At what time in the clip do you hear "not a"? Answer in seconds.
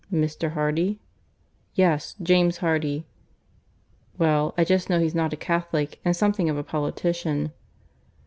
5.13-5.37